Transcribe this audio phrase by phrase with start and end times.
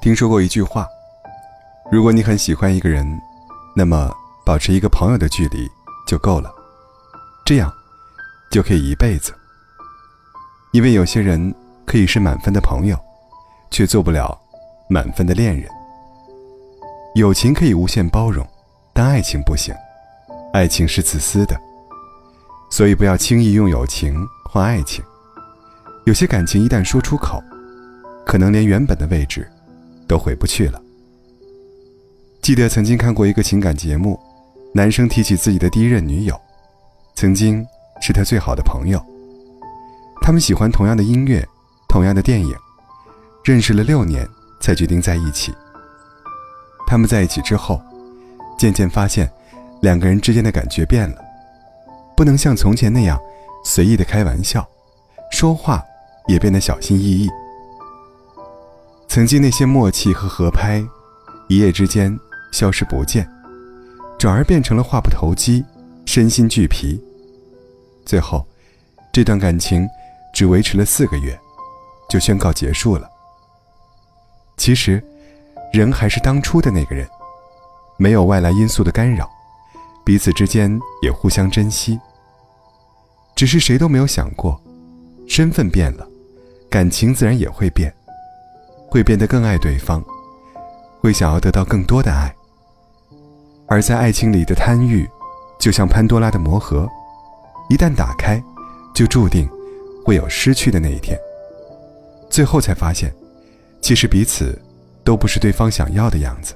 [0.00, 0.86] 听说过一句话：
[1.90, 3.06] 如果你很喜欢一个人，
[3.74, 4.10] 那么
[4.46, 5.68] 保持一个朋友的距离
[6.06, 6.50] 就够了，
[7.44, 7.72] 这样
[8.50, 9.34] 就可以一辈子。
[10.72, 11.54] 因为有些人
[11.84, 12.96] 可以是满分的朋友，
[13.70, 14.40] 却做不了
[14.88, 15.68] 满分的恋人。
[17.16, 18.46] 友情可以无限包容，
[18.92, 19.74] 但爱情不行，
[20.52, 21.60] 爱情是自私的。
[22.70, 24.16] 所以不要轻易用友情
[24.48, 25.04] 换爱情。
[26.10, 27.40] 有些感情一旦说出口，
[28.26, 29.48] 可能连原本的位置
[30.08, 30.82] 都回不去了。
[32.42, 34.18] 记得曾经看过一个情感节目，
[34.74, 36.34] 男生提起自己的第一任女友，
[37.14, 37.64] 曾经
[38.00, 39.00] 是他最好的朋友。
[40.20, 41.46] 他们喜欢同样的音乐，
[41.88, 42.52] 同样的电影，
[43.44, 44.28] 认识了六年
[44.60, 45.54] 才决定在一起。
[46.88, 47.80] 他们在一起之后，
[48.58, 49.30] 渐渐发现
[49.80, 51.22] 两个人之间的感觉变了，
[52.16, 53.16] 不能像从前那样
[53.64, 54.68] 随意的开玩笑，
[55.30, 55.80] 说话
[56.28, 57.28] 也变得小心翼翼。
[59.08, 60.84] 曾经那些默契和合拍，
[61.48, 62.18] 一夜之间。
[62.52, 63.24] 消失不见，
[64.18, 65.64] 转而变成了话不投机，
[66.04, 67.00] 身心俱疲。
[68.04, 68.44] 最后，
[69.12, 69.88] 这段感情
[70.34, 71.38] 只维持了四个月，
[72.08, 73.08] 就宣告结束了。
[74.56, 75.00] 其实，
[75.72, 77.08] 人还是当初的那个人，
[77.96, 79.30] 没有外来因素的干扰，
[80.04, 82.00] 彼此之间也互相珍惜。
[83.36, 84.60] 只是谁都没有想过，
[85.28, 86.09] 身份变了，
[86.70, 87.92] 感情自然也会变，
[88.88, 90.02] 会变得更爱对方，
[91.00, 92.32] 会想要得到更多的爱。
[93.66, 95.08] 而在爱情里的贪欲，
[95.58, 96.88] 就像潘多拉的魔盒，
[97.68, 98.40] 一旦打开，
[98.94, 99.50] 就注定
[100.04, 101.18] 会有失去的那一天。
[102.28, 103.12] 最后才发现，
[103.80, 104.56] 其实彼此
[105.02, 106.54] 都不是对方想要的样子，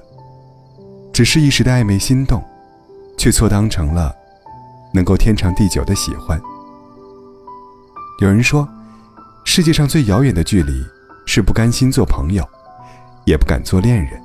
[1.11, 2.41] 只是一时的暧昧心动，
[3.17, 4.15] 却错当成了
[4.93, 6.41] 能够天长地久的喜欢。
[8.21, 8.65] 有人说，
[9.55, 10.85] 世界上最遥远的距离，
[11.25, 12.45] 是不甘心做朋友，
[13.23, 14.21] 也不敢做恋人。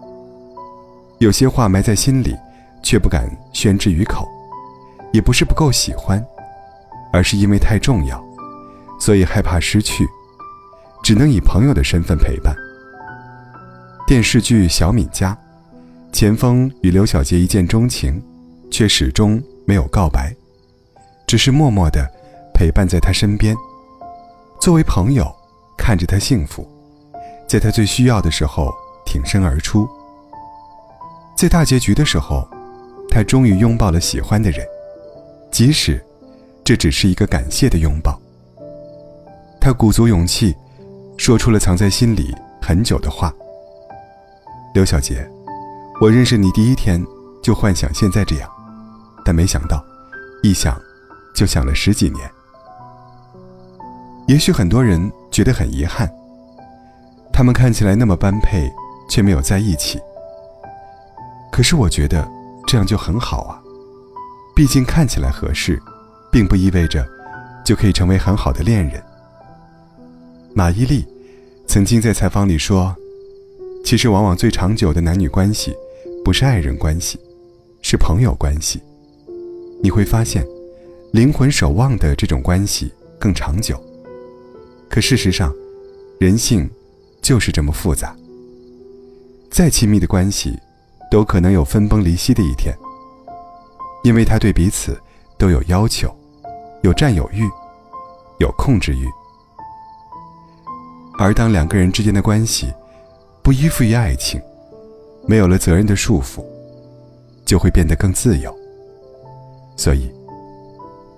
[1.19, 2.35] 有些话埋在心里。
[2.83, 4.27] 却不敢宣之于口，
[5.13, 6.20] 也不是不够喜欢，
[7.13, 8.20] 而是因为太重要，
[8.98, 10.05] 所以害怕失去，
[11.01, 12.57] 只能以朋友的身份陪伴。
[14.07, 15.39] 电视剧《小敏家》，
[16.11, 18.20] 钱枫与刘小杰一见钟情，
[18.69, 20.35] 却始终没有告白，
[21.27, 22.05] 只是默默的
[22.55, 23.55] 陪伴在他身边，
[24.60, 25.26] 作为朋友，
[25.76, 26.68] 看着他幸福，
[27.48, 28.70] 在他最需要的时候
[29.06, 29.88] 挺身而出，
[31.34, 32.46] 在大结局的时候。
[33.12, 34.64] 他终于拥抱了喜欢的人，
[35.50, 36.00] 即使
[36.62, 38.16] 这只是一个感谢的拥抱。
[39.60, 40.54] 他鼓足勇气，
[41.16, 42.32] 说出了藏在心里
[42.62, 43.34] 很久的话
[44.72, 45.28] ：“刘小杰，
[46.00, 47.04] 我认识你第一天
[47.42, 48.48] 就幻想现在这样，
[49.24, 49.84] 但没想到，
[50.44, 50.80] 一想
[51.34, 52.30] 就想了十几年。
[54.30, 56.08] 也许很多人觉得很遗憾，
[57.33, 58.70] 他们看起来那么般配，
[59.11, 59.98] 却没有在一起。
[61.51, 62.27] 可是我觉得。”
[62.69, 63.61] 这样就很好啊，
[64.55, 65.83] 毕竟看起来合适，
[66.30, 67.05] 并不意味着
[67.64, 69.02] 就可以成为很好的恋人。
[70.55, 71.05] 马伊琍
[71.67, 72.95] 曾经在采访里说
[73.85, 75.74] ：“其实往往最长久的男女关系，
[76.24, 77.19] 不是爱人关系，
[77.83, 78.80] 是朋友关系。
[79.83, 80.46] 你会发现，
[81.13, 83.83] 灵魂守望的这种关系更长久。
[84.90, 85.55] 可事实上，
[86.18, 86.68] 人性
[87.23, 88.14] 就是这么复杂。
[89.51, 90.58] 再亲密的关系。”
[91.11, 92.73] 都可能有分崩离析的一天，
[94.05, 94.96] 因为他对彼此
[95.36, 96.08] 都有要求，
[96.83, 97.51] 有占有欲，
[98.39, 99.08] 有控制欲。
[101.18, 102.72] 而当两个人之间的关系
[103.42, 104.40] 不依附于爱情，
[105.27, 106.45] 没有了责任的束缚，
[107.45, 108.57] 就会变得更自由。
[109.77, 110.12] 所以，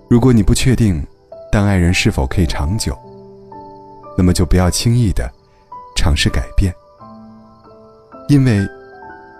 [0.09, 1.05] 如果你不确定
[1.51, 2.97] 当爱人是否可以长久，
[4.17, 5.31] 那么就不要轻易的
[5.95, 6.73] 尝试改变，
[8.27, 8.67] 因为。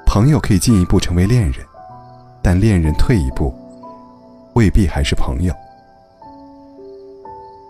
[0.05, 1.65] 朋友可以进一步成为恋人，
[2.39, 3.51] 但恋人退一步，
[4.53, 5.51] 未必还是朋友。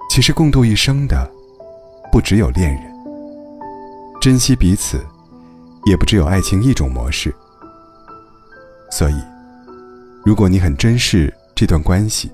[0.10, 1.26] 其实共度一生的，
[2.12, 2.84] 不只有恋人。
[4.20, 5.00] 珍惜彼此，
[5.86, 7.34] 也不只有爱情一种模式。
[8.92, 9.16] 所以，
[10.26, 12.30] 如果你很珍视这段关系，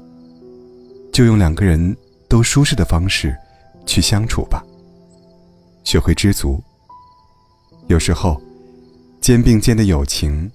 [1.13, 1.95] 就用两个人
[2.27, 3.37] 都舒适的方式
[3.85, 4.63] 去相处吧。
[5.83, 6.61] 学会知足。
[7.87, 8.41] 有时候。
[9.21, 10.49] 肩并肩的友情，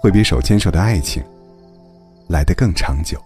[0.00, 1.22] 会比手牵手的爱情
[2.28, 3.20] 来得更长久。